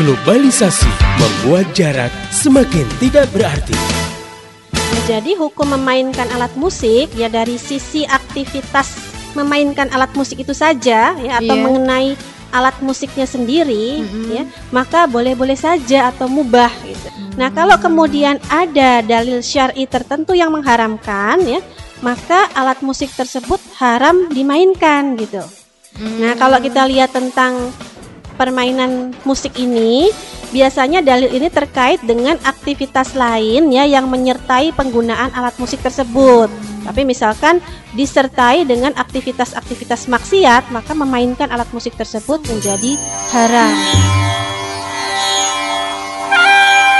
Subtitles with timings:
[0.00, 0.88] Globalisasi
[1.20, 3.76] membuat jarak semakin tidak berarti.
[5.04, 8.96] Jadi hukum memainkan alat musik ya dari sisi aktivitas
[9.36, 11.64] memainkan alat musik itu saja ya atau Iya.
[11.68, 12.08] mengenai
[12.48, 14.24] alat musiknya sendiri Mhm.
[14.32, 17.36] ya maka boleh-boleh saja atau mubah gitu.
[17.36, 21.60] Nah, kalau kemudian ada dalil syar'i tertentu yang mengharamkan ya,
[22.00, 25.44] maka alat musik tersebut haram dimainkan gitu.
[26.00, 27.68] Nah, kalau kita lihat tentang
[28.40, 30.08] permainan musik ini,
[30.48, 36.48] biasanya dalil ini terkait dengan aktivitas lain ya yang menyertai penggunaan alat musik tersebut.
[36.88, 37.60] Tapi misalkan
[37.92, 42.96] disertai dengan aktivitas-aktivitas maksiat, maka memainkan alat musik tersebut menjadi
[43.36, 43.76] haram.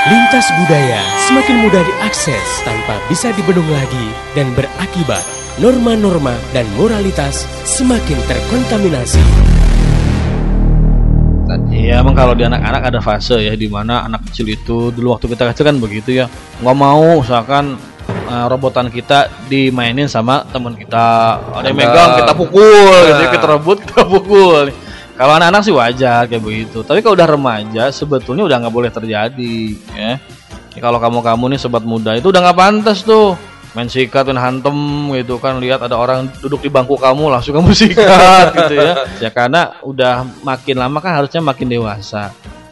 [0.01, 5.21] Lintas budaya semakin mudah diakses tanpa bisa dibendung lagi dan berakibat
[5.61, 9.60] norma-norma dan moralitas semakin terkontaminasi.
[11.71, 15.27] Iya emang kalau di anak-anak ada fase ya di mana anak kecil itu dulu waktu
[15.31, 16.25] kita kecil kan begitu ya.
[16.63, 17.75] Nggak mau misalkan
[18.07, 21.37] eh, robotan kita dimainin sama teman kita.
[21.55, 22.91] Ada yang megang kita pukul.
[23.07, 23.31] Gitu Nah.
[23.31, 24.71] kita rebut kita pukul.
[25.15, 26.81] Kalau anak-anak sih wajar kayak begitu.
[26.81, 29.55] Tapi kalau udah remaja sebetulnya udah nggak boleh terjadi
[29.93, 30.17] ya
[30.71, 33.35] Ya, kalau kamu-kamu nih sobat muda itu udah nggak pantas tuh
[33.71, 34.75] main sikat dan hantem
[35.15, 35.57] gitu kan.
[35.59, 38.93] Lihat ada orang duduk di bangku kamu langsung kamu sikat gitu ya.
[39.17, 42.31] Ya karena udah makin lama kan harusnya makin dewasa.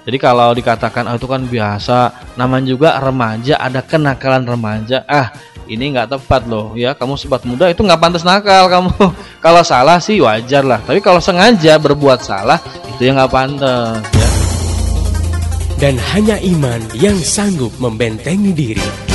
[0.09, 1.97] Jadi kalau dikatakan ah, itu kan biasa.
[2.39, 5.05] Namanya juga remaja ada kenakalan remaja.
[5.05, 5.29] Ah
[5.69, 8.91] ini nggak tepat loh ya kamu sobat muda itu nggak pantas nakal kamu.
[9.45, 12.59] Kalau salah sih wajar lah tapi kalau sengaja berbuat salah
[12.97, 14.29] itu yang nggak pantas ya.
[15.79, 19.08] Dan hanya iman yang sanggup membentengi diri.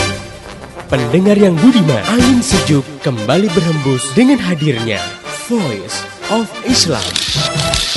[0.84, 5.00] Pendengar yang budiman, angin sejuk kembali berhembus dengan hadirnya
[5.48, 7.00] Voice of Islam.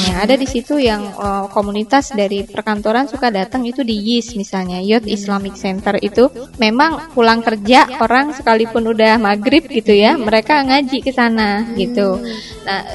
[0.07, 4.79] Nah, ada di situ yang eh, komunitas dari perkantoran suka datang itu di YIS misalnya,
[4.79, 6.31] Youth Islamic Center itu
[6.63, 12.23] memang pulang kerja orang sekalipun udah maghrib gitu ya, mereka ngaji ke sana gitu.
[12.63, 12.87] Nah,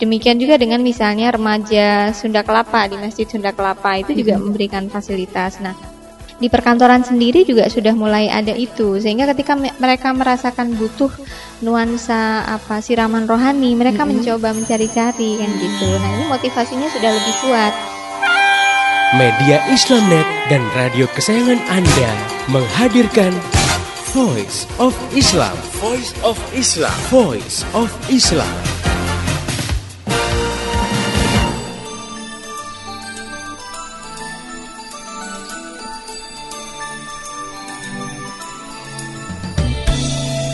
[0.00, 5.60] demikian juga dengan misalnya remaja Sunda Kelapa di Masjid Sunda Kelapa itu juga memberikan fasilitas.
[5.60, 5.93] Nah,
[6.42, 11.10] di perkantoran sendiri juga sudah mulai ada itu sehingga ketika me- mereka merasakan butuh
[11.62, 17.74] nuansa apa siraman rohani mereka mencoba mencari-cari kan gitu nah ini motivasinya sudah lebih kuat
[19.14, 22.10] Media Islamnet dan radio kesayangan Anda
[22.50, 23.30] menghadirkan
[24.14, 25.54] Voice of Islam.
[25.82, 26.94] Voice of Islam.
[27.10, 28.83] Voice of Islam.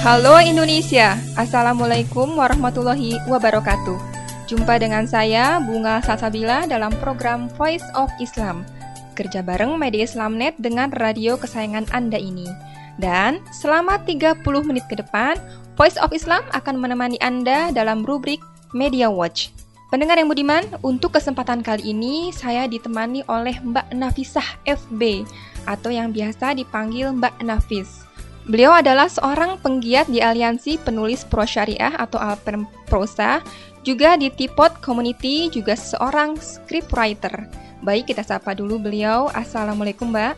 [0.00, 4.00] Halo Indonesia, Assalamualaikum warahmatullahi wabarakatuh.
[4.48, 8.64] Jumpa dengan saya Bunga Salsabila dalam program Voice of Islam.
[9.12, 12.48] Kerja bareng Media Islamnet dengan radio kesayangan Anda ini.
[12.96, 15.36] Dan selama 30 menit ke depan
[15.76, 18.40] Voice of Islam akan menemani Anda dalam rubrik
[18.72, 19.52] Media Watch.
[19.92, 25.28] Pendengar yang budiman, untuk kesempatan kali ini saya ditemani oleh Mbak Nafisah FB
[25.68, 28.09] atau yang biasa dipanggil Mbak Nafis.
[28.48, 33.44] Beliau adalah seorang penggiat di Aliansi Penulis Pro Syariah atau Alpen Prosa,
[33.84, 37.48] juga di Tipot Community, juga seorang scriptwriter.
[37.80, 39.32] Baik, kita sapa dulu beliau.
[39.32, 40.34] Assalamualaikum, Mbak.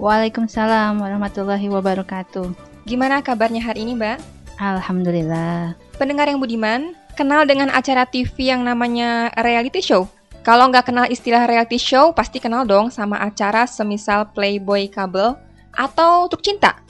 [0.00, 2.48] Waalaikumsalam warahmatullahi wabarakatuh.
[2.88, 4.16] Gimana kabarnya hari ini, Mbak?
[4.56, 5.76] Alhamdulillah.
[6.00, 10.08] Pendengar yang budiman, kenal dengan acara TV yang namanya reality show?
[10.46, 15.36] Kalau nggak kenal istilah reality show, pasti kenal dong sama acara semisal Playboy Kabel
[15.76, 16.87] atau Truk Cinta.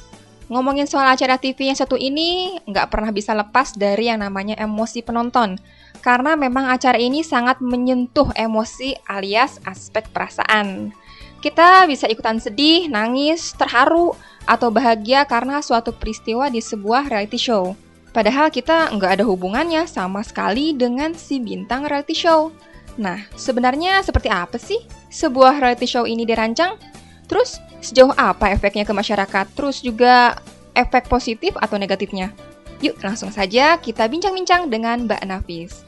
[0.48, 5.04] Ngomongin soal acara TV yang satu ini, nggak pernah bisa lepas dari yang namanya emosi
[5.04, 5.60] penonton.
[6.00, 10.97] Karena memang acara ini sangat menyentuh emosi alias aspek perasaan.
[11.44, 14.16] Kita bisa ikutan sedih, nangis, terharu,
[14.48, 17.76] atau bahagia karena suatu peristiwa di sebuah reality show.
[18.16, 22.48] Padahal kita nggak ada hubungannya sama sekali dengan si bintang reality show.
[22.97, 24.80] Nah, sebenarnya seperti apa sih
[25.12, 26.80] sebuah reality show ini dirancang?
[27.28, 29.47] Terus, sejauh apa efeknya ke masyarakat?
[29.54, 30.41] Terus juga
[30.75, 32.33] efek positif atau negatifnya?
[32.80, 35.83] Yuk, langsung saja kita bincang-bincang dengan Mbak Nafis.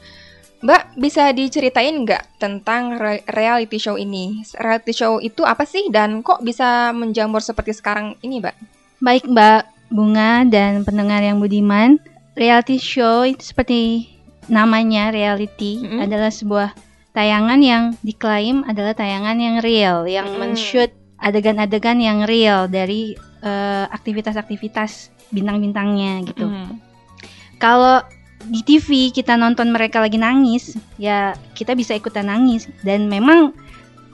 [0.61, 4.45] Mbak, bisa diceritain nggak tentang re- reality show ini?
[4.61, 8.55] Reality show itu apa sih dan kok bisa menjamur seperti sekarang ini, Mbak?
[9.01, 11.97] Baik Mbak Bunga dan pendengar yang budiman,
[12.37, 14.13] reality show itu seperti
[14.45, 15.99] namanya reality Mm-mm.
[16.05, 16.77] adalah sebuah
[17.11, 20.53] tayangan yang diklaim adalah tayangan yang real, yang Mm-mm.
[20.53, 23.13] men-shoot adegan-adegan yang real dari
[23.45, 26.49] eh, aktivitas-aktivitas bintang-bintangnya gitu.
[26.49, 26.81] Hmm.
[27.61, 28.01] Kalau
[28.41, 33.53] di TV kita nonton mereka lagi nangis, ya kita bisa ikutan nangis dan memang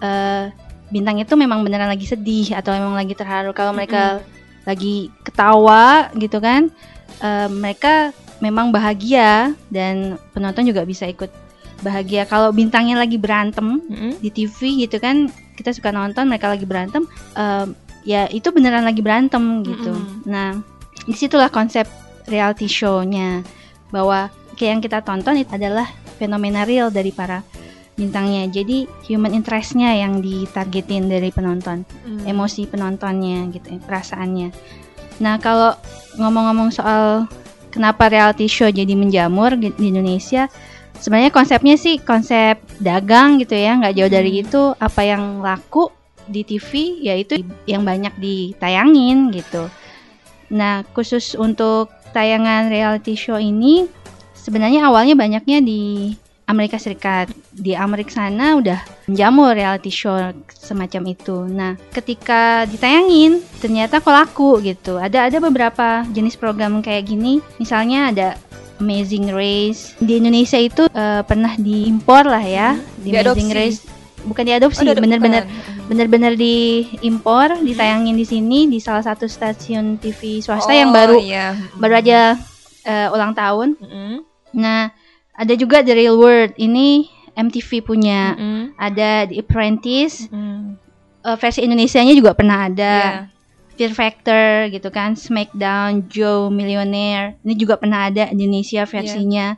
[0.03, 0.51] eh,
[0.91, 3.55] bintang itu memang beneran lagi sedih atau memang lagi terharu.
[3.55, 4.19] Kalau mereka
[4.67, 6.67] lagi ketawa gitu kan,
[7.23, 8.11] eh, mereka
[8.43, 11.31] memang bahagia dan penonton juga bisa ikut
[11.81, 12.27] bahagia.
[12.27, 14.19] Kalau bintangnya lagi berantem Mm-mm.
[14.21, 17.65] di TV gitu kan, kita suka nonton mereka lagi berantem, eh,
[18.05, 19.91] ya itu beneran lagi berantem gitu.
[19.91, 20.29] Mm-mm.
[20.29, 20.61] Nah,
[21.03, 21.89] di situlah konsep
[22.29, 23.41] reality show-nya
[23.89, 25.89] bahwa kayak yang kita tonton itu adalah
[26.21, 27.41] fenomena real dari para
[27.97, 28.45] bintangnya.
[28.53, 32.29] Jadi human interest-nya yang ditargetin dari penonton, Mm.
[32.29, 34.49] emosi penontonnya gitu, ya, perasaannya.
[35.17, 35.73] Nah, kalau
[36.21, 37.25] ngomong-ngomong soal
[37.73, 40.45] kenapa reality show jadi menjamur di Indonesia,
[40.99, 44.41] sebenarnya konsepnya sih konsep dagang gitu ya, nggak jauh dari Hmm.
[44.43, 45.89] itu apa yang laku
[46.27, 49.71] di TV yaitu yang banyak ditayangin gitu.
[50.51, 53.87] Nah, khusus untuk tayangan reality show ini
[54.35, 56.15] sebenarnya awalnya banyaknya di
[56.47, 57.27] Amerika Serikat.
[57.51, 58.79] Di Amerika sana udah
[59.11, 60.15] menjamur reality show
[60.47, 61.43] semacam itu.
[61.51, 64.95] Nah, ketika ditayangin ternyata kok laku gitu.
[64.95, 67.43] Ada ada beberapa jenis program kayak gini.
[67.59, 68.29] Misalnya ada
[68.77, 69.93] Amazing Race.
[69.97, 72.69] Di Indonesia itu eh, pernah diimpor lah ya.
[72.97, 73.53] Di Amazing Diadopsi.
[73.53, 73.79] Race
[74.27, 75.87] bukan diadopsi, Oh, bener-bener bukan.
[75.87, 81.55] bener-bener diimpor, ditayangin di sini di salah satu stasiun TV swasta yang Oh, baru iya.
[81.79, 82.35] baru aja
[82.83, 83.79] eh, ulang tahun.
[83.79, 84.13] Mm-mm.
[84.57, 84.91] Nah,
[85.31, 86.55] ada juga The Real World.
[86.55, 88.35] Ini MTV punya.
[88.35, 88.75] Mm-mm.
[88.75, 90.27] Ada The Apprentice.
[90.27, 90.75] Mm.
[91.23, 92.95] eh, versi Indonesianya juga pernah ada.
[92.99, 93.36] Iya.
[93.77, 97.37] Fear Factor gitu kan, Smackdown, Joe Millionaire.
[97.45, 99.53] Ini juga pernah ada di Indonesia versinya.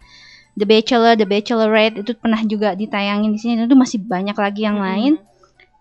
[0.59, 3.51] The Bachelor, The Bachelorette itu pernah juga ditayangin di sini.
[3.63, 4.87] Itu masih banyak lagi yang Mm-mm.
[4.91, 5.13] lain.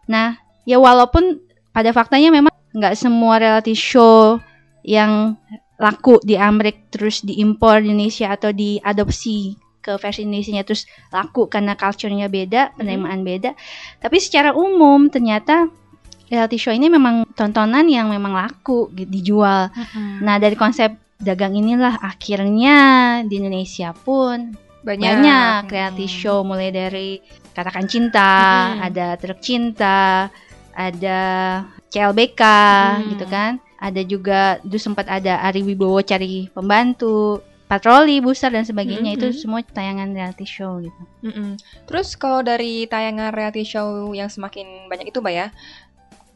[0.06, 1.43] Nah, ya walaupun
[1.75, 4.38] pada faktanya memang nggak semua reality show
[4.87, 5.35] yang
[5.79, 11.79] laku di Amerika terus diimpor di Indonesia atau diadopsi ke versi Indonesia terus laku karena
[11.79, 13.55] culture-nya beda, penerimaan beda.
[14.02, 15.70] Tapi secara umum ternyata
[16.28, 19.72] reality show ini memang tontonan yang memang laku gitu, dijual.
[20.20, 22.76] Nah, dari konsep dagang inilah akhirnya
[23.26, 24.54] di Indonesia pun
[24.86, 25.70] banyak, banyak Mm.
[25.75, 27.19] reality show mulai dari
[27.52, 28.86] katakan cinta, Mm-mm.
[28.86, 30.30] ada truk cinta,
[30.72, 31.19] ada
[31.90, 32.42] CLBK
[33.02, 33.04] Mm.
[33.16, 33.52] gitu kan.
[33.78, 39.38] Ada juga dulu sempat ada Ari Wibowo cari pembantu, patroli, booster dan sebagainya itu Mm-mm.
[39.38, 41.02] semua tayangan reality show gitu.
[41.26, 41.58] Mm-mm.
[41.84, 45.48] Terus kalau dari tayangan reality show yang semakin banyak itu, Mbak ya,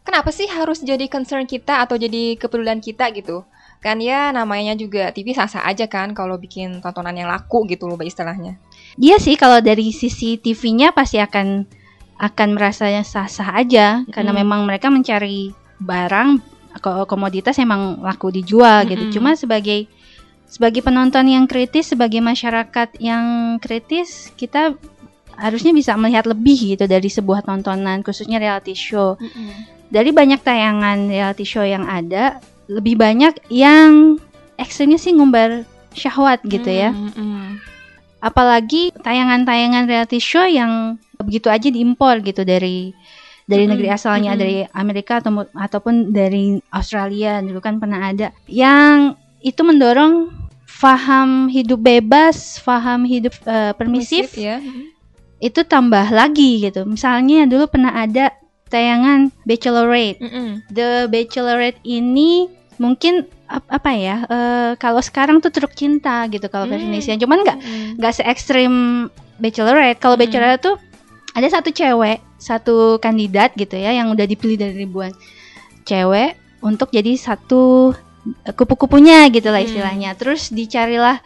[0.02, 3.46] kenapa sih harus jadi concern kita atau jadi kepedulian kita gitu?
[3.82, 7.98] Kan ya namanya juga TV sah-sah aja kan kalau bikin tontonan yang laku gitu loh
[7.98, 8.54] istilahnya.
[8.94, 11.66] Iya sih kalau dari sisi TV-nya pasti akan
[12.22, 15.50] akan merasanya sah-sah aja karena memang mereka mencari
[15.82, 16.38] barang
[16.78, 19.10] ko- komoditas emang laku dijual gitu.
[19.10, 19.14] Mm-mm.
[19.18, 19.90] Cuma sebagai
[20.46, 24.78] sebagai penonton yang kritis, sebagai masyarakat yang kritis, kita
[25.34, 29.18] harusnya bisa melihat lebih gitu dari sebuah tontonan khususnya reality show.
[29.92, 32.40] Dari banyak tayangan reality show yang ada,
[32.72, 34.16] lebih banyak yang
[34.56, 37.60] ekstrimnya sih ngumbar syahwat gitu ya Mm-mm.
[38.24, 42.96] apalagi tayangan-tayangan reality show yang begitu aja diimpor gitu dari
[43.44, 49.18] dari Mm-mm, negeri asalnya dari Amerika atau ataupun dari Australia dulu kan pernah ada yang
[49.42, 50.30] itu mendorong
[50.66, 54.58] faham hidup bebas, faham hidup eh, permisif ya.
[55.38, 56.86] itu tambah lagi gitu.
[56.86, 58.34] Misalnya dulu pernah ada
[58.72, 60.16] tayangan Bachelorette.
[60.18, 60.48] Mm-mm.
[60.66, 64.16] The Bachelorette ini mungkin ap- apa ya?
[64.24, 66.90] eh, kalau sekarang tuh truk cinta gitu kalau versi Hmm.
[66.90, 67.14] Indonesia.
[67.14, 67.58] Cuman nggak
[68.00, 68.72] nggak se ekstrim
[69.36, 69.98] Bachelorette.
[69.98, 70.22] Kalau Mm.
[70.22, 70.76] Bachelorette tuh
[71.32, 75.12] ada satu cewek, satu kandidat gitu ya yang udah dipilih dari ribuan
[75.82, 77.92] cewek untuk jadi satu
[78.48, 79.68] kupu-kupunya gitu lah Mm.
[79.68, 80.10] istilahnya.
[80.14, 81.18] Terus dicarilah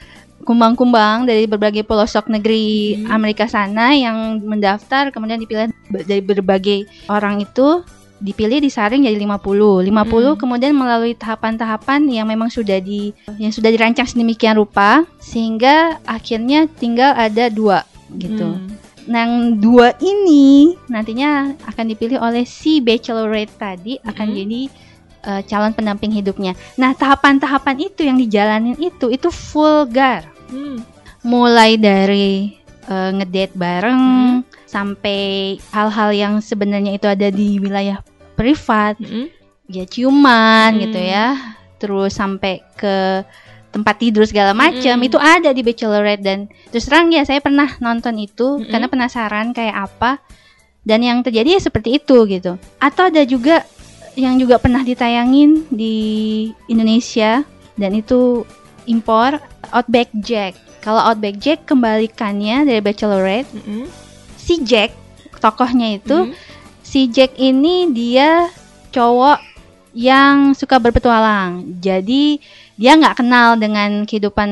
[0.44, 3.10] kumbang-kumbang dari berbagai pelosok negeri Mm.
[3.10, 5.72] Amerika sana yang mendaftar kemudian dipilih
[6.04, 7.82] dari berbagai orang itu
[8.16, 9.84] dipilih disaring jadi 50.
[9.84, 10.40] 50 Mm.
[10.40, 17.12] kemudian melalui tahapan-tahapan yang memang sudah di yang sudah dirancang sedemikian rupa sehingga akhirnya tinggal
[17.12, 17.84] ada dua
[18.16, 18.56] gitu.
[18.56, 18.72] Mm.
[19.06, 24.36] Nah, yang dua ini nantinya akan dipilih oleh si bachelorette tadi akan Mm.
[24.42, 24.60] jadi
[25.26, 26.54] eh, calon pendamping hidupnya.
[26.78, 30.30] Nah, tahapan-tahapan itu yang dijalanin itu itu vulgar.
[30.48, 30.78] Mm.
[31.26, 32.54] Mulai dari
[32.86, 34.46] eh, ngedate bareng Mm.
[34.70, 35.20] sampai
[35.74, 37.98] hal-hal yang sebenarnya itu ada di wilayah
[38.38, 39.26] privat, Mm-mm.
[39.66, 40.82] ya ciuman Hmm.
[40.86, 41.26] gitu ya.
[41.82, 43.26] Terus sampai ke
[43.74, 45.08] tempat tidur segala macam Mm-mm.
[45.08, 46.38] itu ada di Bachelorette dan
[46.70, 48.70] terus terang ya saya pernah nonton itu Mm-mm.
[48.70, 50.22] karena penasaran kayak apa
[50.86, 52.54] dan yang terjadi ya seperti itu gitu.
[52.78, 53.66] Atau ada juga
[54.16, 55.96] yang juga pernah ditayangin di
[56.66, 57.44] Indonesia
[57.76, 58.48] dan itu
[58.88, 59.36] impor
[59.70, 60.56] Outback Jack.
[60.80, 63.84] Kalau Outback Jack kembalikannya dari Bachelorette Mm-mm.
[64.40, 64.96] si Jack
[65.36, 66.32] tokohnya itu Mm.
[66.80, 68.48] si Jack ini dia
[68.88, 69.36] cowok
[69.96, 71.80] yang suka berpetualang.
[71.80, 72.36] Jadi
[72.76, 74.50] dia nggak kenal dengan kehidupan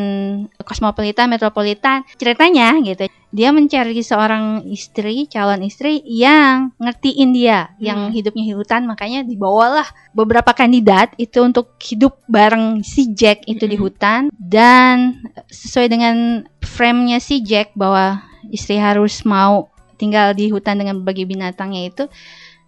[0.65, 2.01] kosmopolitan, metropolitan.
[2.17, 8.89] Ceritanya gitu, dia mencari seorang istri, calon istri yang ngertiin dia, yang hidupnya di hutan.
[8.89, 9.85] Makanya dibawalah
[10.17, 13.85] beberapa kandidat itu untuk hidup bareng si Jack itu di Mm-mm.
[13.85, 14.33] hutan.
[14.33, 15.21] Dan
[15.53, 19.69] sesuai dengan frame-nya si Jack bahwa istri harus mau
[20.01, 22.05] tinggal di hutan dengan berbagai binatangnya itu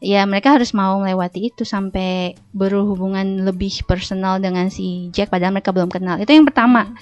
[0.00, 5.72] ya mereka harus mau melewati itu sampai berhubungan lebih personal dengan si Jack padahal mereka
[5.72, 6.20] belum kenal.
[6.20, 6.92] Itu yang pertama.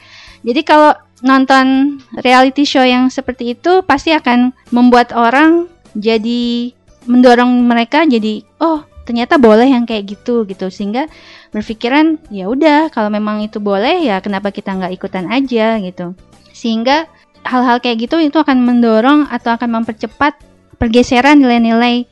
[0.44, 6.70] Jadi kalau nonton reality show yang seperti itu pasti akan membuat orang jadi
[7.08, 10.70] mendorong mereka jadi oh ternyata boleh yang kayak gitu gitu.
[10.70, 11.10] Sehingga
[11.50, 16.14] berpikiran ya udah kalau memang itu boleh ya kenapa kita nggak ikutan aja gitu.
[16.54, 17.10] Sehingga
[17.44, 20.40] hal-hal kayak gitu itu akan mendorong atau akan mempercepat
[20.80, 22.08] pergeseran nilai-nilai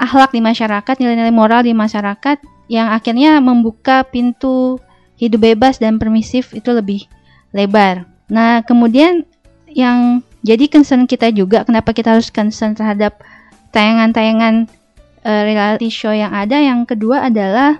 [0.00, 2.40] akhlak di masyarakat, nilai-nilai moral di masyarakat
[2.72, 4.80] yang akhirnya membuka pintu
[5.20, 7.04] hidup bebas dan permisif itu lebih
[7.52, 8.08] lebar.
[8.32, 9.28] Nah, kemudian
[9.68, 13.20] yang jadi concern kita juga kenapa kita harus concern terhadap
[13.76, 14.64] tayangan-tayangan
[15.28, 17.76] eh, reality show yang ada yang kedua adalah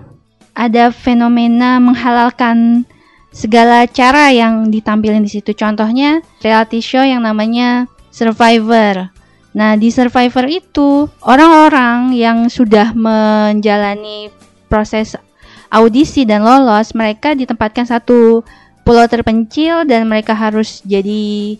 [0.53, 2.85] ada fenomena menghalalkan
[3.31, 5.55] segala cara yang ditampilin di situ.
[5.55, 9.20] Contohnya reality show yang namanya Survivor.
[9.51, 14.31] Nah, di Survivor itu orang-orang yang sudah menjalani
[14.71, 15.19] proses
[15.67, 18.47] audisi dan lolos, mereka ditempatkan satu
[18.87, 21.55] pulau terpencil dan mereka harus jadi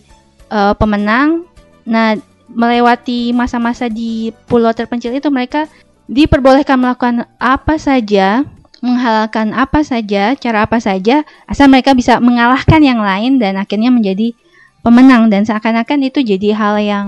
[0.48, 1.44] eh, pemenang.
[1.84, 2.16] Nah,
[2.52, 5.68] melewati masa-masa di pulau terpencil itu mereka
[6.08, 8.44] diperbolehkan melakukan apa saja,
[8.84, 14.36] menghalalkan apa saja, cara apa saja, asal mereka bisa mengalahkan yang lain dan akhirnya menjadi
[14.84, 17.06] pemenang dan seakan-akan itu jadi hal yang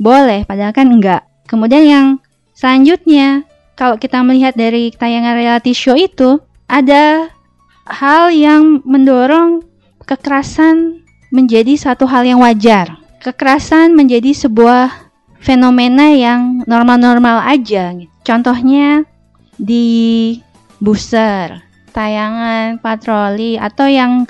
[0.00, 1.22] boleh padahal kan enggak.
[1.44, 2.06] Kemudian yang
[2.56, 3.44] selanjutnya
[3.76, 7.28] kalau kita melihat dari tayangan reality show itu ada
[7.84, 9.60] hal yang mendorong
[10.08, 12.96] kekerasan menjadi satu hal yang wajar.
[13.20, 15.12] Kekerasan menjadi sebuah
[15.44, 17.92] fenomena yang normal-normal aja.
[18.24, 19.04] Contohnya
[19.60, 20.36] di
[20.80, 21.60] Booster,
[21.92, 24.24] tayangan patroli atau yang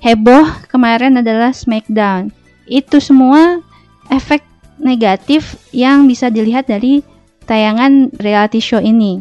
[0.00, 2.32] heboh kemarin adalah Smackdown.
[2.64, 3.60] Itu semua
[4.08, 4.49] efek
[4.80, 7.04] negatif yang bisa dilihat dari
[7.44, 9.20] tayangan reality show ini.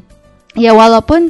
[0.58, 1.30] Ya walaupun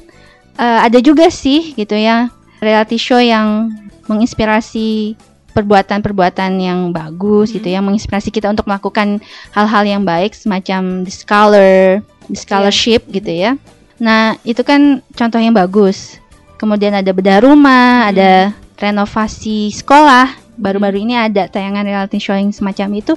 [0.56, 2.32] eh, ada juga sih gitu ya
[2.64, 3.72] reality show yang
[4.08, 5.16] menginspirasi
[5.54, 9.20] perbuatan-perbuatan yang bagus gitu ya, menginspirasi kita untuk melakukan
[9.52, 13.52] hal-hal yang baik semacam the scholar, the scholarship gitu ya.
[14.00, 16.22] Nah, itu kan contoh yang bagus.
[16.56, 20.32] Kemudian ada bedah rumah, ada renovasi sekolah.
[20.60, 23.14] Baru-baru ini ada tayangan reality show yang semacam itu.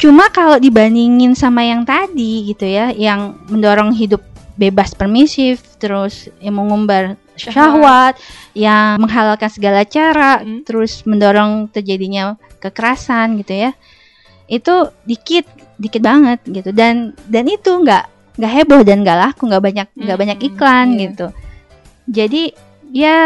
[0.00, 4.24] Cuma kalau dibandingin sama yang tadi gitu ya, yang mendorong hidup
[4.56, 8.16] bebas permisif, terus yang mengumbar syahwat,
[8.56, 10.64] yang menghalalkan segala cara, Mm.
[10.64, 13.70] terus mendorong terjadinya kekerasan gitu ya.
[14.48, 15.44] Itu dikit,
[15.76, 16.72] dikit banget gitu.
[16.72, 20.86] Dan dan itu nggak nggak heboh dan nggak laku, nggak banyak nggak Mm, banyak iklan
[20.92, 21.00] iya.
[21.08, 21.26] gitu.
[22.08, 22.42] Jadi
[22.92, 23.18] ya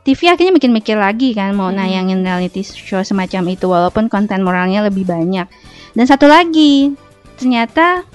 [0.00, 1.76] TV akhirnya mikir-mikir lagi kan mau Mm.
[1.76, 5.48] nayangin reality show semacam itu walaupun konten moralnya lebih banyak.
[5.92, 6.94] Dan satu lagi,
[7.34, 8.06] ternyata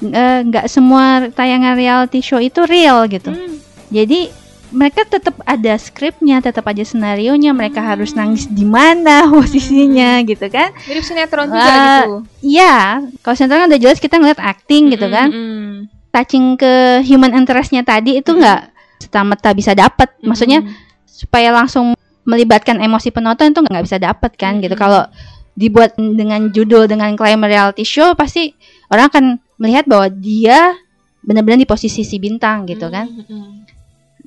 [0.00, 3.30] eh, nggak semua tayangan reality show itu real gitu.
[3.30, 3.56] Hmm.
[3.88, 4.28] Jadi
[4.74, 7.90] mereka tetap ada skripnya, tetap aja senario nya, mereka Hmm.
[7.94, 10.74] harus nangis di mana posisinya gitu kan?
[10.90, 12.14] Mirip sinetron juga Wah, gitu.
[12.42, 12.74] Iya,
[13.22, 15.30] kalau sinetron kan udah jelas kita ngeliat acting gitu kan.
[15.30, 15.86] Mm-mm.
[16.10, 18.60] Touching ke human interestnya tadi itu nggak
[19.02, 20.10] serta-merta bisa dapet.
[20.22, 20.62] Maksudnya
[21.06, 24.74] supaya langsung melibatkan emosi penonton itu nggak bisa dapet kan gitu.
[24.74, 25.06] Kalau
[25.54, 28.54] dibuat dengan judul dengan klaim reality show pasti
[28.90, 29.24] orang akan
[29.62, 30.74] melihat bahwa dia
[31.22, 33.06] benar-benar di posisi si bintang gitu kan.
[33.06, 33.64] Mm-mm.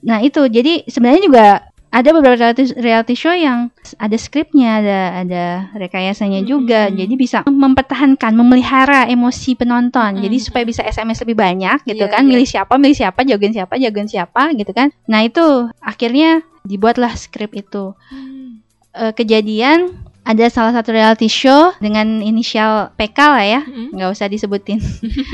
[0.08, 1.46] Nah itu jadi sebenarnya juga
[1.88, 5.46] ada beberapa reality, reality show yang ada skripnya, ada ada
[5.80, 10.20] rekayasanya juga, jadi bisa mempertahankan, memelihara emosi penonton.
[10.20, 12.30] Jadi supaya bisa SMS lebih banyak gitu Iya, kan, iya.
[12.36, 14.92] milih siapa, milih siapa, jagoin siapa, jagoin siapa gitu kan.
[15.08, 17.96] Nah itu akhirnya dibuatlah skrip itu.
[18.12, 18.60] Hmm.
[18.92, 23.96] Eh, kejadian ada salah satu reality show dengan inisial PK lah ya, Mm-mm.
[23.96, 24.84] nggak usah disebutin.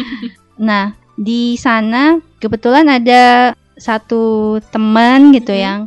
[0.69, 5.65] nah di sana kebetulan ada satu teman gitu Mm-mm.
[5.65, 5.79] yang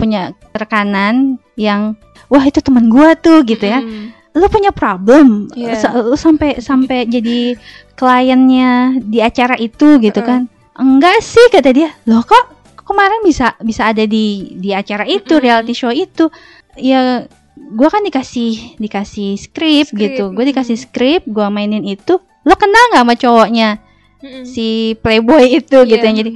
[0.00, 2.00] punya rekanan yang
[2.32, 3.84] wah itu teman gua tuh gitu ya.
[3.84, 4.16] Mm.
[4.36, 5.52] Lu punya problem.
[5.76, 7.56] Sa- lu sampai sampai jadi
[7.96, 10.28] kliennya di acara itu gitu Heeh.
[10.28, 10.40] kan?
[10.76, 11.92] Enggak sih kata dia.
[12.08, 15.44] Loh kok kemarin bisa bisa ada di di acara itu Mm-mm.
[15.44, 16.28] reality show itu?
[16.76, 17.24] Ya
[17.56, 20.30] gua kan dikasih dikasih skrip gitu.
[20.30, 22.20] Gue dikasih skrip, gua mainin itu.
[22.44, 23.70] Lo kenal nggak sama cowoknya?
[24.16, 24.48] Mm-mm.
[24.48, 26.08] si playboy itu gitu Iya.
[26.08, 26.30] yang jadi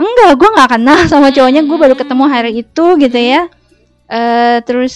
[0.00, 3.52] enggak gue nggak kenal sama cowoknya gue baru ketemu hari itu gitu ya
[4.08, 4.94] eh terus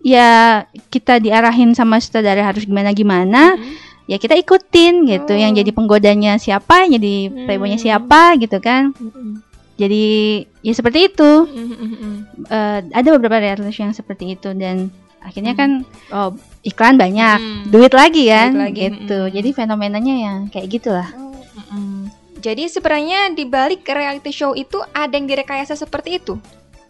[0.00, 3.60] ya kita diarahin sama sutradara harus gimana gimana
[4.08, 5.58] ya kita ikutin gitu yang Oh.
[5.60, 8.96] jadi penggodanya siapa yang jadi playboynya siapa gitu kan.
[9.78, 10.04] Jadi
[10.60, 12.14] ya seperti itu Mm-mm.
[12.44, 15.60] Eh, ada beberapa reality show yang seperti itu dan akhirnya Hmm.
[15.60, 15.70] kan
[16.10, 16.30] oh
[16.62, 17.62] iklan banyak Mm.
[17.70, 19.34] duit lagi kan Duit lagi, gitu mm-mm.
[19.34, 22.10] jadi fenomenanya yang kayak gitulah Mm-mm.
[22.38, 26.38] Jadi sebenarnya di balik reality show itu ada yang direkayasa seperti itu.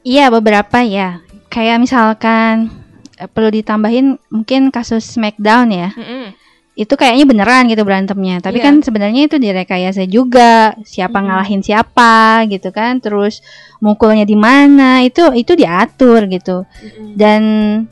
[0.04, 1.24] Iya beberapa ya.
[1.48, 2.68] Kayak misalkan
[3.16, 5.88] eh, perlu ditambahin mungkin kasus Smackdown ya.
[5.96, 6.36] Mm-mm.
[6.78, 8.38] Itu kayaknya beneran gitu berantemnya.
[8.38, 8.70] Tapi Iya.
[8.70, 10.78] kan sebenarnya itu direkayasa juga.
[10.86, 11.26] Siapa Mm-mm.
[11.26, 13.02] ngalahin siapa gitu kan.
[13.02, 13.42] Terus
[13.82, 16.62] mukulnya di mana itu itu diatur gitu.
[17.18, 17.42] Dan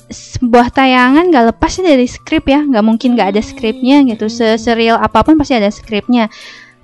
[0.06, 2.62] sebuah tayangan gak lepas dari skrip ya.
[2.62, 4.30] Nggak mungkin nggak ada skripnya gitu.
[4.30, 6.30] Seserial apa pun pasti ada skripnya.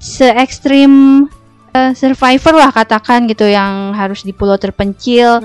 [0.03, 1.25] Se ekstrim
[1.71, 5.39] eh, Survivor lah katakan gitu yang harus di pulau terpencil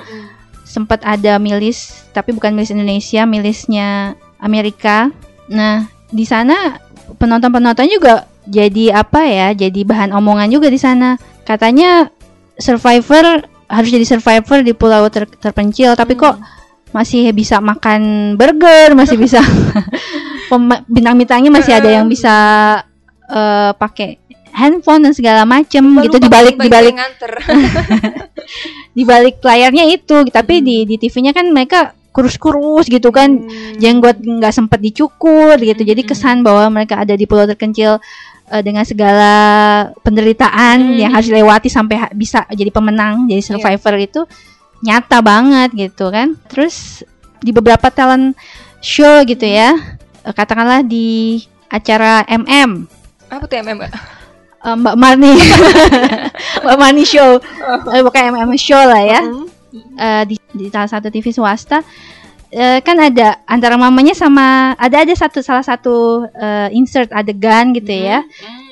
[0.67, 5.07] sempat ada milis tapi bukan milis Indonesia milisnya Amerika
[5.47, 6.79] nah di sana
[7.19, 11.19] penonton-penonton juga jadi apa ya jadi bahan omongan juga di sana.
[11.43, 12.07] Katanya
[12.57, 16.39] survivor harus jadi survivor di pulau ter- terpencil tapi kok
[16.95, 19.43] masih bisa makan burger masih bisa
[20.95, 22.35] bintang-bintangnya masih ada yang bisa
[23.27, 24.23] eh, pakai
[24.55, 27.31] handphone dan segala macem gitu Lupa dibalik bagi dibalik yang nganter.
[28.97, 33.77] di balik layarnya itu tapi di di TV-nya kan mereka kurus-kurus gitu kan Hmm.
[33.77, 35.77] jenggot nggak sempat dicukur gitu.
[35.79, 36.09] Jadi Hmm.
[36.09, 38.01] kesan bahwa mereka ada di pulau terpencil
[38.47, 39.31] eh, dengan segala
[40.01, 40.97] penderitaan Hmm.
[40.97, 44.21] yang harus dilewati sampai ha- bisa jadi pemenang jadi survivor itu
[44.79, 46.33] nyata banget gitu kan.
[46.47, 47.05] Terus
[47.37, 48.33] di beberapa talent
[48.79, 49.77] show gitu ya
[50.23, 52.89] eh, katakanlah di acara MM
[53.27, 53.91] Apa tuh MM, Mbak?
[54.63, 55.33] eh, Mbak Marni.
[56.63, 57.37] Mbak Marni show.
[57.91, 59.21] Eh, bukan MM show lah ya.
[59.93, 61.83] Eh, di, di salah satu TV swasta
[62.49, 67.91] eh, kan ada antara mamanya sama ada ada satu salah satu eh, insert adegan gitu
[67.91, 68.21] ya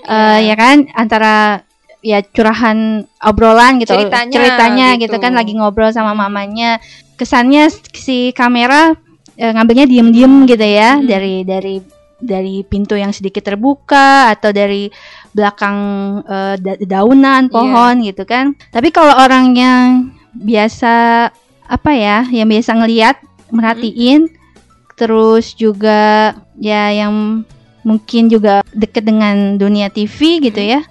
[0.05, 1.65] Eh, ya kan antara
[1.99, 5.09] ya curahan obrolan gitu Ceritanya gitu.
[5.09, 5.17] gitu.
[5.17, 6.77] kan lagi ngobrol sama mamanya
[7.17, 8.93] kesannya si kamera
[9.33, 11.09] eh, ngambilnya diem-diem gitu ya Hmm.
[11.09, 11.75] dari dari
[12.15, 14.93] dari pintu yang sedikit terbuka atau dari
[15.33, 15.77] belakang
[16.21, 19.85] eh, da- daunan pohon gitu kan tapi kalau orang yang
[20.37, 21.27] biasa
[21.65, 23.17] apa ya yang biasa ngelihat
[23.55, 24.27] merhatiin
[24.93, 27.43] terus juga ya yang
[27.81, 30.81] mungkin juga deket dengan dunia TV gitu ya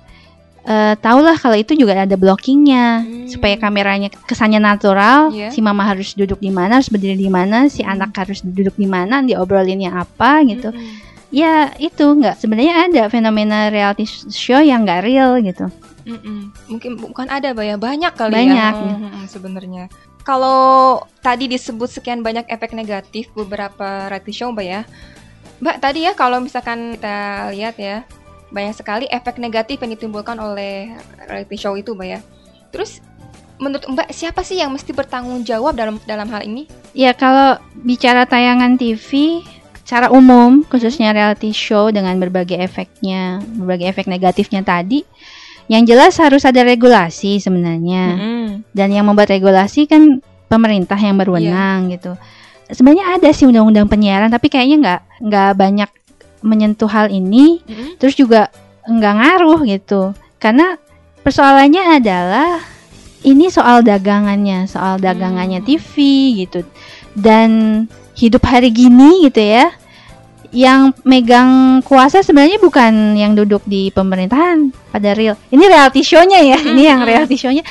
[0.64, 3.29] eh tahulah kalau itu juga ada blockingnya Hmm.
[3.29, 5.53] supaya kameranya kesannya natural Iya.
[5.53, 8.88] si mama harus duduk di mana harus berdiri di mana si anak harus duduk di
[8.88, 10.96] mana diobrolinnya apa gitu Mm-mm.
[11.29, 15.68] ya itu nggak sebenarnya ada fenomena reality show yang nggak real gitu
[16.05, 16.53] Mm-mm.
[16.68, 17.81] Mungkin bukan ada, ya.
[17.81, 18.85] Banyak kali Banyak, ya.
[18.85, 18.96] ya.
[19.00, 19.85] Mm, mm, sebenarnya.
[20.24, 24.82] Kalau tadi disebut sekian banyak efek negatif beberapa reality show, Mbak ya.
[25.60, 28.08] Mbak, tadi ya kalau misalkan kita lihat ya,
[28.48, 30.96] banyak sekali efek negatif yang ditimbulkan oleh
[31.28, 32.20] reality show itu, Mbak ya.
[32.72, 33.04] Terus
[33.60, 36.72] menurut Mbak, siapa sih yang mesti bertanggung jawab dalam dalam hal ini?
[36.96, 39.44] Ya kalau bicara tayangan TV
[39.84, 45.04] secara umum khususnya reality show dengan berbagai efeknya, berbagai efek negatifnya tadi,
[45.70, 48.05] yang jelas harus ada regulasi sebenarnya.
[48.16, 48.46] Mm-mm.
[48.74, 52.14] Dan yang membuat regulasi kan pemerintah yang berwenang gitu.
[52.68, 55.90] Sebenarnya ada sih undang-undang penyiaran tapi kayaknya nggak nggak banyak
[56.44, 57.64] menyentuh hal ini.
[57.64, 57.96] Mm-mm.
[57.96, 58.53] Terus juga
[58.85, 60.12] nggak ngaruh gitu.
[60.37, 60.77] Karena
[61.24, 62.61] persoalannya adalah
[63.24, 65.68] ini soal dagangannya, soal dagangannya Hmm.
[65.68, 65.94] TV
[66.44, 66.61] gitu.
[67.16, 67.50] Dan
[68.14, 69.72] hidup hari gini gitu ya.
[70.50, 75.38] Yang megang kuasa sebenarnya bukan yang duduk di pemerintahan pada real.
[75.48, 76.59] Ini reality show-nya ya.
[76.61, 77.64] Ini yang reality show-nya.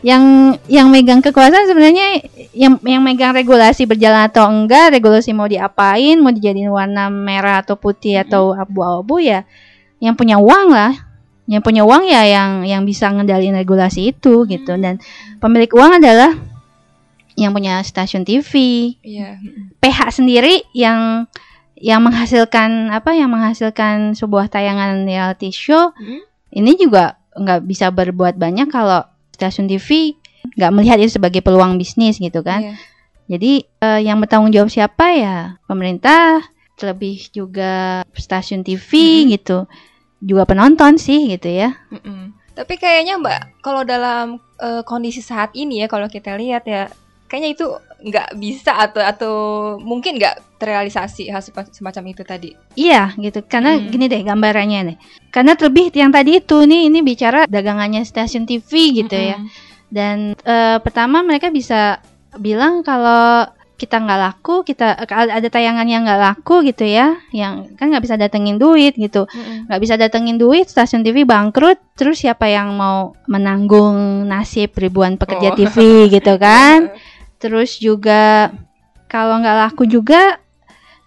[0.00, 2.24] Yang yang megang kekuasaan sebenarnya
[2.56, 7.76] yang yang megang regulasi berjalan atau enggak, regulasi mau diapain, mau dijadiin warna merah atau
[7.76, 9.44] putih atau abu-abu ya
[10.00, 10.96] yang punya uang lah
[11.44, 14.98] yang punya uang ya yang yang bisa ngendalin regulasi itu gitu dan
[15.38, 16.32] pemilik uang adalah
[17.36, 18.52] yang punya stasiun TV
[19.04, 19.36] Iya.
[19.78, 21.28] PH sendiri yang
[21.80, 26.20] yang menghasilkan apa yang menghasilkan sebuah tayangan reality show Mm.
[26.54, 29.00] ini juga nggak bisa berbuat banyak kalau
[29.32, 30.12] stasiun TV
[30.56, 32.74] nggak melihat itu sebagai peluang bisnis gitu kan Iya.
[33.26, 36.44] jadi eh, yang bertanggung jawab siapa ya pemerintah,
[36.76, 38.90] terlebih juga stasiun TV
[39.24, 39.28] Mhm.
[39.36, 39.58] gitu,
[40.20, 41.76] juga penonton sih gitu ya.
[41.88, 42.36] Mm-mm.
[42.50, 46.88] Tapi kayaknya Mbak, kalau dalam eh, kondisi saat ini ya, kalau kita lihat ya,
[47.24, 47.64] kayaknya itu
[48.00, 49.34] nggak bisa atau atau
[49.76, 52.50] mungkin nggak terrealisasi hal semacam itu tadi.
[52.74, 53.88] Iya gitu karena Hmm.
[53.88, 54.96] gini deh gambarannya nih
[55.28, 59.48] karena terlebih yang tadi itu nih ini bicara dagangannya stasiun TV gitu ya Mm-mm.
[59.88, 62.00] dan eh, pertama mereka bisa
[62.34, 67.88] bilang kalau kita nggak laku kita ada tayangan yang nggak laku gitu ya yang kan
[67.88, 69.64] nggak bisa datengin duit gitu Mm-mm.
[69.66, 75.52] nggak bisa datengin duit stasiun TV bangkrut terus siapa yang mau menanggung nasib ribuan pekerja
[75.52, 75.56] Oh.
[75.56, 75.76] TV
[76.10, 76.92] gitu kan
[77.40, 78.52] terus juga
[79.10, 80.38] kalau nggak laku juga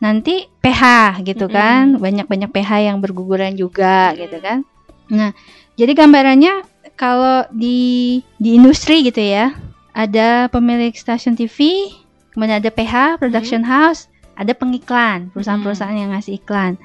[0.04, 0.84] nanti PH
[1.24, 1.56] gitu Mm-mm.
[1.56, 1.84] kan.
[2.02, 4.65] Banyak-banyak PH yang berguguran juga gitu kan.
[5.13, 5.32] Nah
[5.78, 6.65] jadi gambarannya
[7.00, 9.56] kalau di di industri gitu ya
[9.93, 11.89] ada pemilik stasiun TV
[12.34, 16.82] kemudian ada PH production house ada pengiklan perusahaan-perusahaan yang ngasih iklan.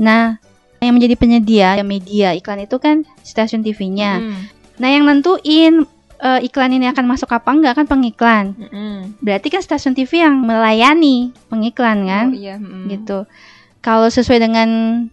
[0.00, 0.40] Nah
[0.78, 4.22] yang menjadi penyedia media iklan itu kan stasiun TV-nya
[4.78, 5.82] nah yang nentuin
[6.18, 9.18] eh, iklan ini akan masuk apa enggak kan pengiklan Mm-mm.
[9.18, 12.56] berarti kan stasiun TV yang melayani pengiklan kan Oh, iya.
[12.58, 12.90] mm-mm.
[12.90, 13.24] gitu.
[13.78, 14.68] Kalau sesuai dengan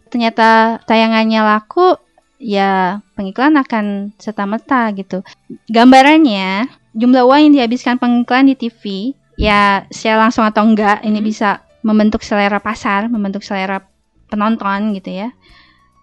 [0.09, 1.95] ternyata tayangannya laku,
[2.41, 5.21] ya pengiklan akan serta merta gitu.
[5.69, 11.27] Gambarannya jumlah uang yang dihabiskan pengiklan di TV, ya secara langsung atau enggak, ini Hmm.
[11.29, 11.49] bisa
[11.85, 13.85] membentuk selera pasar, membentuk selera
[14.27, 15.29] penonton gitu ya.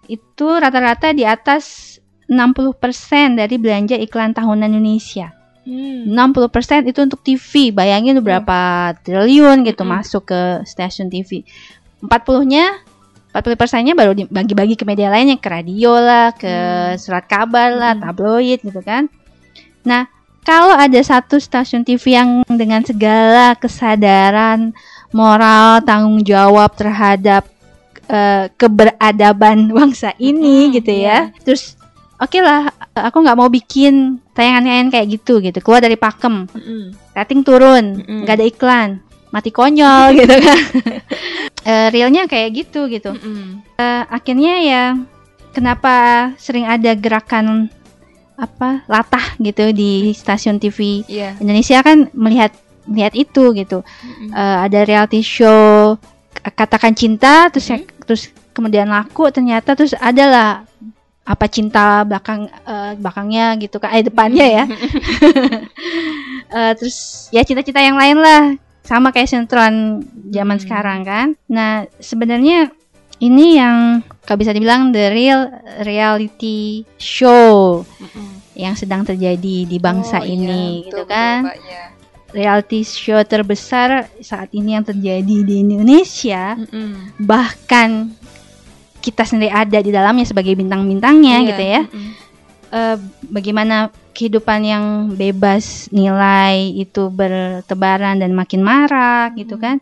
[0.06, 1.98] Itu rata-rata di atas
[2.32, 5.36] 60% dari belanja iklan tahunan Indonesia.
[5.62, 6.10] Hmm.
[6.10, 7.70] 60% itu untuk TV.
[7.70, 8.58] Bayangin tuh berapa
[9.04, 9.94] triliun gitu Mm-mm.
[10.00, 11.44] masuk ke stasiun TV.
[12.02, 12.82] 40-nya
[13.32, 16.98] 40 persennya baru dibagi-bagi ke media lainnya, ke radio lah, ke Hmm.
[16.98, 18.04] surat kabar lah, Mm-mm.
[18.04, 19.06] tabloid gitu kan.
[19.86, 20.10] Nah,
[20.42, 24.74] kalau ada satu stasiun TV yang dengan segala kesadaran
[25.14, 27.46] moral, tanggung jawab terhadap
[28.10, 31.30] eh, keberadaban bangsa ini Mm-mm, gitu ya.
[31.46, 31.78] Terus
[32.22, 33.94] oke lah, aku nggak mau bikin
[34.30, 35.58] tayangan-tayangan kayak gitu gitu.
[35.58, 36.94] Keluar dari pakem, Mm-mm.
[37.12, 38.88] rating turun, nggak ada iklan,
[39.28, 40.60] mati konyol gitu kan.
[41.62, 43.10] Eh, realnya kayak gitu gitu.
[43.12, 43.60] Mm-mm.
[43.74, 44.82] Eh, akhirnya ya
[45.50, 45.94] kenapa
[46.36, 47.66] sering ada gerakan
[48.32, 51.36] apa latah gitu di stasiun TV Iya.
[51.38, 52.50] Indonesia kan melihat
[52.84, 53.82] melihat itu gitu.
[53.82, 54.30] Mm-mm.
[54.30, 55.98] Eh, ada reality show
[56.32, 60.66] katakan cinta terus ya- terus kemudian laku ternyata terus adalah
[61.22, 64.64] apa cinta belakang eh, belakangnya gitu kan eh depannya ya.
[66.52, 68.52] Eh, terus ya cita-cita yang lain lah.
[68.84, 70.64] Sama kayak sinetron zaman Hmm.
[70.68, 71.26] sekarang kan.
[71.48, 72.68] Nah sebenarnya
[73.18, 75.48] ini yang kalau bisa dibilang the real
[75.80, 77.80] reality show
[78.52, 81.40] yang sedang terjadi di bangsa Oh, iya, ini betul, gitu betul, kan.
[81.56, 81.84] Iya.
[82.32, 83.88] reality show terbesar
[84.20, 86.56] saat ini yang terjadi di Indonesia.
[86.56, 87.16] Mm-mm.
[87.16, 88.12] bahkan
[89.02, 92.10] kita sendiri ada di dalamnya sebagai bintang-bintangnya Iya, gitu ya mm-mm.
[92.72, 92.96] Eh,
[93.28, 93.76] bagaimana
[94.12, 99.60] kehidupan yang bebas nilai itu bertebaran dan makin marak gitu Hmm.
[99.60, 99.76] kan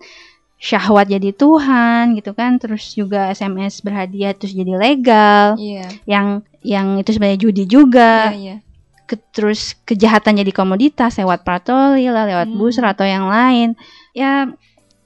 [0.57, 5.87] syahwat jadi Tuhan gitu kan terus juga SMS berhadiah terus jadi legal Iya.
[6.05, 6.27] yang
[6.61, 8.57] yang itu sebenarnya judi juga Iya, iya.
[9.07, 12.59] ke- terus kejahatan jadi komoditas lewat patroli lah, lewat Hmm.
[12.59, 13.79] booster atau yang lain.
[14.13, 14.51] Ya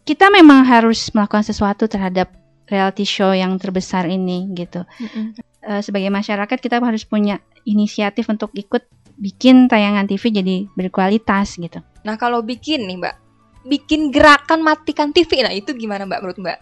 [0.03, 2.33] kita memang harus melakukan sesuatu terhadap
[2.68, 4.85] reality show yang terbesar ini gitu.
[4.87, 5.37] Mm-mm.
[5.64, 8.85] Eh, sebagai masyarakat kita harus punya inisiatif untuk ikut
[9.16, 11.81] bikin tayangan TV jadi berkualitas gitu.
[12.05, 13.14] Nah kalau bikin nih Mbak,
[13.64, 16.59] bikin gerakan matikan TV, nah itu gimana Mbak menurut Mbak?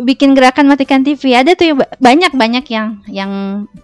[0.00, 3.32] Bikin gerakan matikan TV ada tuh ya, ba- banyak-banyak yang yang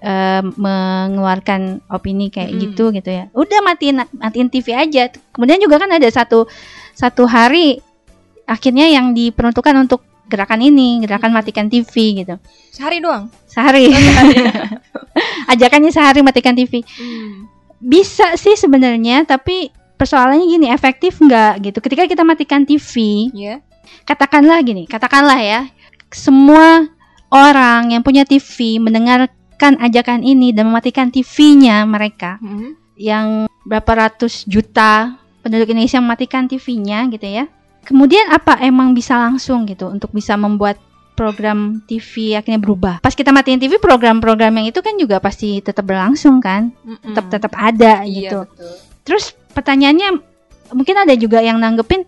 [0.00, 2.62] eh, mengeluarkan opini kayak Mm-mm.
[2.66, 3.28] gitu gitu ya.
[3.36, 5.12] Udah matiin matiin TV aja.
[5.36, 6.48] Kemudian juga kan ada satu
[6.96, 7.78] satu hari
[8.48, 12.36] akhirnya yang diperuntukkan untuk gerakan ini, gerakan matikan TV gitu.
[12.70, 13.30] Sehari doang.
[13.46, 13.90] Sehari.
[15.52, 16.82] Ajakannya sehari matikan TV.
[16.82, 17.46] Hmm.
[17.78, 21.78] Bisa sih sebenarnya, tapi persoalannya gini, efektif nggak gitu.
[21.80, 23.64] Ketika kita matikan TV, Iya.
[24.04, 25.60] katakanlah gini, katakanlah ya,
[26.10, 26.84] semua
[27.32, 32.76] orang yang punya TV mendengarkan ajakan ini dan mematikan TV-nya mereka, Mm-mm.
[32.96, 37.44] yang berapa ratus juta penduduk Indonesia mematikan TV-nya gitu ya.
[37.87, 40.77] Kemudian apa emang bisa langsung gitu untuk bisa membuat
[41.16, 42.94] program TV akhirnya berubah.
[43.01, 47.14] Pas kita matiin TV, program-program yang itu kan juga pasti tetap berlangsung kan, Mm-mm.
[47.16, 48.38] tetap tetap ada Iya, gitu.
[48.44, 48.72] betul.
[49.07, 49.25] Terus
[49.57, 50.20] pertanyaannya
[50.77, 52.05] mungkin ada juga yang nanggepin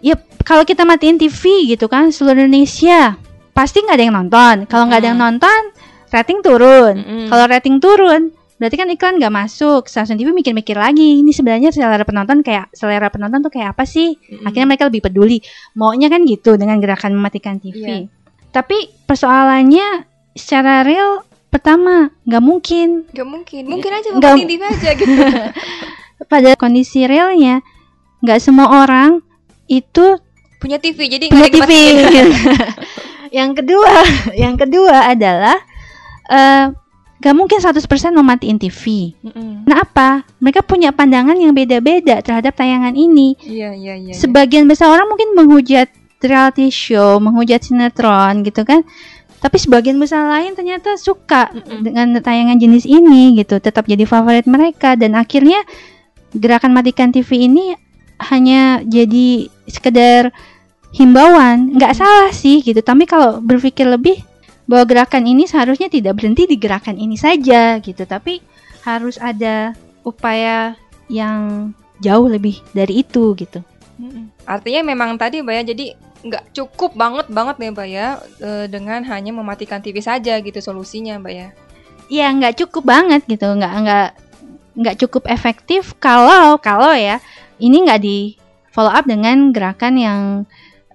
[0.00, 0.14] ya
[0.46, 3.18] kalau kita matiin TV gitu kan seluruh Indonesia
[3.52, 4.56] pasti nggak ada yang nonton.
[4.64, 5.60] Kalau nggak ada yang nonton
[6.08, 6.94] rating turun.
[7.04, 7.26] Mm-mm.
[7.28, 9.86] Kalau rating turun berarti kan iklan nggak masuk.
[9.86, 14.18] Stasiun TV mikir-mikir lagi ini sebenarnya selera penonton kayak selera penonton tuh kayak apa sih?
[14.18, 14.44] Mm-mm.
[14.44, 15.38] Akhirnya mereka lebih peduli.
[15.78, 17.78] Maunya kan gitu dengan gerakan mematikan TV.
[17.78, 17.96] Iya.
[18.50, 23.62] Tapi persoalannya secara real pertama nggak mungkin Gak mungkin.
[23.66, 25.12] Mungkin aja Nggak- TV aja gitu.
[26.32, 27.62] pada kondisi realnya
[28.18, 29.22] nggak semua orang
[29.70, 30.18] itu
[30.58, 31.72] Punya TV jadi punya nggak TV.
[33.38, 33.94] yang kedua,
[34.42, 35.54] yang kedua adalah
[36.28, 36.66] eh
[37.18, 37.82] gak mungkin 100%
[38.14, 39.14] mematiin TV.
[39.22, 39.66] Mm-mm.
[39.66, 40.22] Kenapa?
[40.38, 43.34] Mereka punya pandangan yang beda-beda terhadap tayangan ini.
[43.42, 44.12] Iya iya iya.
[44.12, 44.14] iya.
[44.14, 45.90] Sebagian besar orang mungkin menghujat
[46.22, 48.86] reality show, menghujat sinetron gitu kan.
[49.38, 51.86] Tapi sebagian besar lain ternyata suka Mm-mm.
[51.86, 55.62] dengan tayangan jenis ini gitu, tetap jadi favorit mereka dan akhirnya
[56.34, 57.78] gerakan matikan TV ini
[58.18, 60.34] hanya jadi sekedar
[60.90, 62.82] himbauan, nggak salah sih gitu.
[62.82, 64.18] Tapi kalau berpikir lebih
[64.68, 68.44] bahwa gerakan ini seharusnya tidak berhenti di gerakan ini saja gitu, tapi
[68.84, 69.72] harus ada
[70.04, 70.76] upaya
[71.08, 71.72] yang
[72.04, 73.64] jauh lebih dari itu gitu.
[74.46, 75.86] Artinya memang tadi Mbak ya jadi
[76.18, 78.06] nggak cukup banget banget nih Mbak ya
[78.42, 81.48] eh, dengan hanya mematikan TV saja gitu solusinya Mbak ya.
[82.08, 84.08] ya nggak cukup banget gitu nggak nggak
[84.78, 87.18] nggak cukup efektif kalau kalau ya
[87.58, 88.18] ini nggak di
[88.70, 90.20] follow up dengan gerakan yang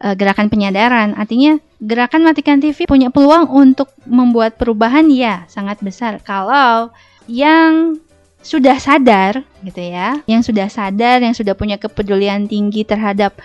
[0.04, 1.16] eh, gerakan penyadaran.
[1.16, 6.20] Artinya gerakan matikan TV punya peluang untuk membuat perubahan ya sangat besar.
[6.22, 6.92] Kalau
[7.26, 7.98] yang
[8.44, 13.40] sudah sadar gitu ya yang sudah sadar yang sudah punya kepedulian tinggi terhadap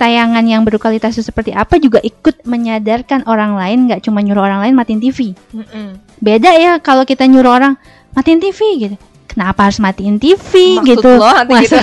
[0.00, 4.64] tayangan yang berkualitas itu seperti apa juga ikut menyadarkan orang lain nggak cuma nyuruh orang
[4.64, 6.00] lain matiin TV Mm-mm.
[6.24, 7.74] beda ya kalau kita nyuruh orang
[8.16, 8.96] matiin TV gitu.
[9.28, 11.10] Kenapa harus matiin TV Maksud gitu?
[11.16, 11.76] lo nanti gitu.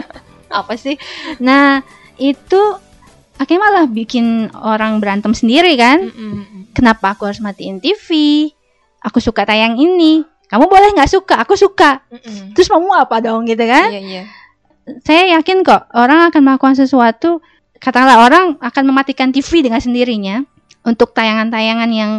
[0.60, 0.96] apa sih?
[1.44, 1.84] Nah
[2.16, 2.60] itu
[3.36, 6.08] akhirnya malah bikin orang berantem sendiri kan?
[6.08, 6.72] Mm-mm.
[6.76, 8.08] kenapa aku harus matiin TV
[9.06, 10.26] aku suka tayang ini.
[10.46, 11.38] Kamu boleh nggak suka?
[11.42, 12.02] Aku suka.
[12.10, 12.54] Mm-mm.
[12.54, 13.90] terus mau apa dong gitu kan?
[13.92, 14.24] Iya iya.
[15.02, 17.42] saya yakin kok orang akan melakukan sesuatu
[17.82, 20.46] katakanlah orang akan mematikan TV dengan sendirinya
[20.86, 22.12] untuk tayangan-tayangan yang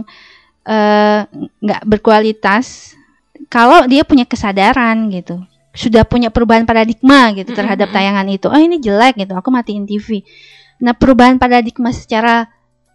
[0.67, 1.23] eh,
[1.63, 2.91] nggak berkualitas
[3.47, 5.39] kalau dia punya kesadaran gitu.
[5.77, 8.49] Sudah punya perubahan paradigma gitu terhadap tayangan itu.
[8.49, 9.38] Oh ini jelek gitu.
[9.38, 10.25] Aku matiin TV
[10.78, 12.46] nah perubahan paradigma secara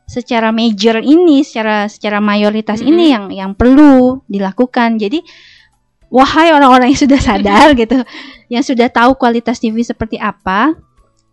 [0.07, 2.91] secara major ini secara secara mayoritas Mm-mm.
[2.91, 5.25] ini yang yang perlu dilakukan jadi
[6.13, 8.05] wahai orang-orang yang sudah sadar gitu
[8.53, 10.77] yang sudah tahu kualitas TV seperti apa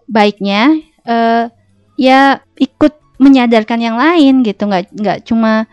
[0.08, 1.52] baiknya eh,
[2.00, 5.68] ya ikut menyadarkan yang lain gitu nggak nggak cuma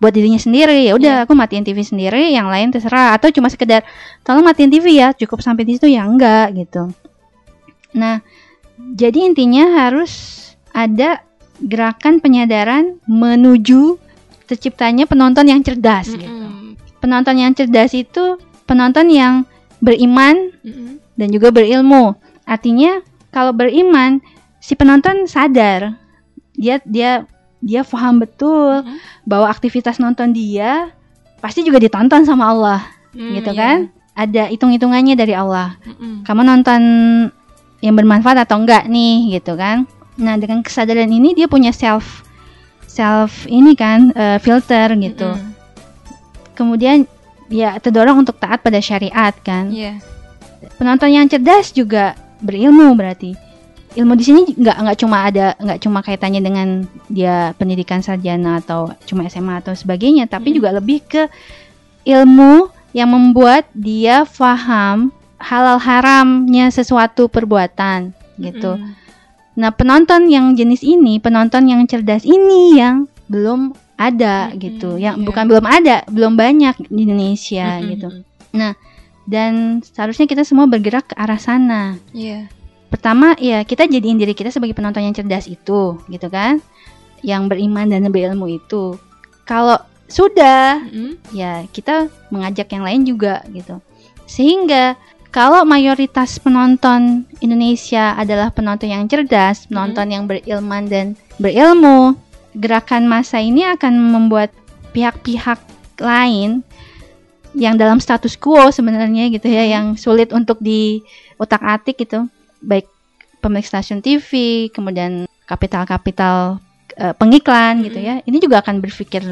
[0.00, 1.24] buat dirinya sendiri ya udah Iya.
[1.28, 3.84] aku matiin TV sendiri yang lain terserah atau cuma sekedar
[4.24, 6.92] tolong matiin TV ya cukup sampai di situ ya enggak gitu
[7.96, 8.20] nah
[8.92, 10.36] jadi intinya harus
[10.70, 11.20] ada
[11.58, 14.00] gerakan penyadaran menuju
[14.44, 16.74] terciptanya penonton yang cerdas gitu Mm-mm.
[16.98, 19.44] penonton yang cerdas itu penonton yang
[19.78, 21.00] beriman Mm-mm.
[21.16, 22.14] dan juga berilmu.
[22.44, 24.18] Artinya kalau beriman
[24.58, 25.96] si penonton sadar
[26.52, 27.24] dia dia
[27.60, 28.96] dia paham betul Mhm.
[29.24, 30.92] bahwa aktivitas nonton dia
[31.40, 32.80] pasti juga ditonton sama Allah,
[33.12, 33.58] Mm, gitu iya.
[33.58, 33.78] kan?
[34.12, 35.76] Ada hitung-hitungannya dari Allah.
[35.82, 36.24] Mm-mm.
[36.24, 36.80] Kamu nonton
[37.80, 39.88] yang bermanfaat atau enggak nih, gitu kan?
[40.20, 42.24] Nah, dengan kesadaran ini dia punya self
[42.84, 45.30] self ini kan eh, filter gitu.
[45.32, 45.52] Mm-mm.
[46.58, 47.08] Kemudian
[47.48, 49.72] ya terdorong untuk taat pada syariat kan.
[49.72, 49.98] Iya.
[50.76, 52.12] penonton yang cerdas juga
[52.44, 53.32] berilmu berarti
[53.96, 56.68] ilmu di sini nggak nggak cuma ada nggak cuma kaitannya dengan
[57.08, 60.56] dia pendidikan sarjana atau cuma SMA atau sebagainya tapi Mm.
[60.60, 61.22] juga lebih ke
[62.04, 65.08] ilmu yang membuat dia paham
[65.40, 68.94] halal haramnya sesuatu perbuatan gitu Mm-mm.
[69.56, 75.20] nah penonton yang jenis ini penonton yang cerdas ini yang belum ada Mm-mm, gitu yang
[75.20, 75.26] iya.
[75.26, 77.88] bukan belum ada belum banyak di Indonesia Mm-mm.
[77.96, 78.08] gitu
[79.30, 81.94] dan seharusnya kita semua bergerak ke arah sana.
[82.10, 82.50] Iya.
[82.90, 86.58] Pertama, ya kita jadiin diri kita sebagai penonton yang cerdas itu, gitu kan?
[87.22, 88.98] Yang beriman dan berilmu itu.
[89.46, 89.78] Kalau
[90.10, 91.14] sudah, Mm-mm.
[91.30, 93.78] ya kita mengajak yang lain juga gitu.
[94.26, 94.98] Sehingga
[95.30, 101.06] kalau mayoritas penonton Indonesia adalah penonton yang cerdas, penonton yang berilman dan
[101.38, 102.18] berilmu,
[102.58, 104.50] gerakan massa ini akan membuat
[104.90, 105.62] pihak-pihak
[106.02, 106.66] lain
[107.54, 109.70] yang dalam status quo sebenarnya gitu ya, Mhm.
[109.70, 111.02] yang sulit untuk di
[111.38, 112.26] otak-atik gitu,
[112.62, 112.86] baik
[113.38, 114.30] pemilik stasiun TV,
[114.74, 116.58] kemudian kapital-kapital
[117.00, 118.04] eh, pengiklan gitu Mhm.
[118.04, 119.22] ya, ini juga akan berpikir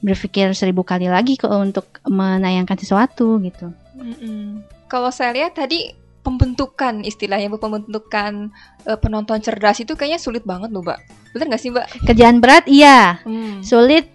[0.00, 3.68] berpikir seribu kali lagi ke untuk menayangkan sesuatu gitu.
[3.98, 4.64] Mm-mm.
[4.90, 8.50] Kalau saya lihat tadi pembentukan istilahnya Bu, pembentukan
[8.84, 10.98] eh, penonton cerdas itu kayaknya sulit banget loh, Mbak.
[11.32, 11.86] Bener nggak sih, Mbak?
[12.10, 13.62] Kerjaan berat iya, Hmm.
[13.62, 14.10] sulit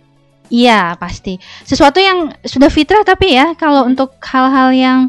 [0.52, 1.40] iya pasti.
[1.64, 5.00] Sesuatu yang sudah fitrah tapi ya kalau untuk hal-hal yang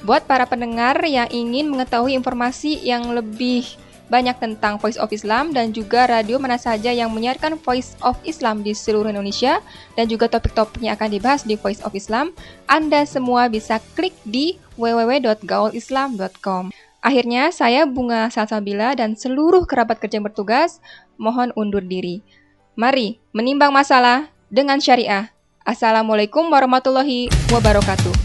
[0.05, 3.65] Buat para pendengar yang ingin mengetahui informasi yang lebih
[4.05, 8.61] banyak tentang Voice of Islam dan juga radio mana saja yang menyiarkan Voice of Islam
[8.61, 9.65] di seluruh Indonesia
[9.97, 12.37] dan juga topik-topik yang akan dibahas di Voice of Islam,
[12.69, 16.69] Anda semua bisa klik di www.gaulislam.com.
[17.01, 20.81] Akhirnya, saya Bunga Salsabila dan seluruh kerabat kerja yang bertugas
[21.17, 22.21] mohon undur diri.
[22.77, 25.33] Mari menimbang masalah dengan syariah.
[25.65, 28.24] Assalamualaikum warahmatullahi wabarakatuh.